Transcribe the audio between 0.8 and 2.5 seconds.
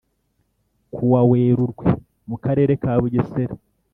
Ku wa Werurwe mu